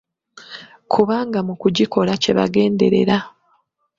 Kubanga 0.91 1.39
mu 1.47 1.53
kugikola 1.61 2.11
kye 2.21 2.31
bagenderera. 2.37 3.17